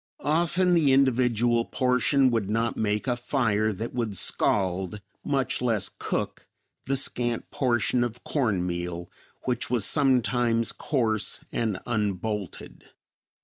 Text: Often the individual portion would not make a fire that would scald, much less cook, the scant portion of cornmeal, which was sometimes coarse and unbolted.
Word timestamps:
Often 0.25 0.73
the 0.73 0.93
individual 0.93 1.63
portion 1.63 2.31
would 2.31 2.49
not 2.49 2.75
make 2.75 3.05
a 3.05 3.15
fire 3.15 3.71
that 3.71 3.93
would 3.93 4.17
scald, 4.17 4.99
much 5.23 5.61
less 5.61 5.91
cook, 5.99 6.47
the 6.85 6.95
scant 6.97 7.51
portion 7.51 8.03
of 8.03 8.23
cornmeal, 8.23 9.11
which 9.43 9.69
was 9.69 9.85
sometimes 9.85 10.71
coarse 10.71 11.39
and 11.51 11.77
unbolted. 11.85 12.85